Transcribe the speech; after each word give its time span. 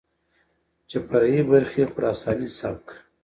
چې 0.89 0.97
فرعي 1.07 1.41
برخې 1.51 1.83
خراساني 1.93 2.49
سبک، 2.59 2.85